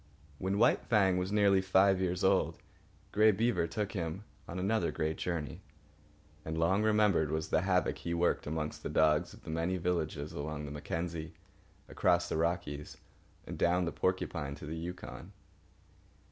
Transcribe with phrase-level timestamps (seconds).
[0.39, 2.57] When White Fang was nearly five years old,
[3.11, 5.61] Grey Beaver took him on another great journey,
[6.43, 10.33] and long remembered was the havoc he worked amongst the dogs of the many villages
[10.33, 11.35] along the Mackenzie,
[11.87, 12.97] across the Rockies,
[13.45, 15.33] and down the Porcupine to the Yukon.